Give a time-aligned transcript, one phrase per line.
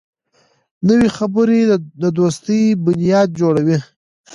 [0.87, 1.59] نوې خبرې
[2.01, 3.77] د دوستۍ بنیاد جوړوي